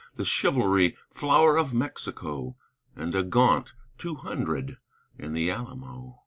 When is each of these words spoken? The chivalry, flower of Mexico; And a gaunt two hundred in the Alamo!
The 0.15 0.25
chivalry, 0.25 0.97
flower 1.11 1.57
of 1.57 1.75
Mexico; 1.75 2.55
And 2.95 3.13
a 3.13 3.21
gaunt 3.21 3.75
two 3.99 4.15
hundred 4.15 4.77
in 5.19 5.33
the 5.33 5.51
Alamo! 5.51 6.17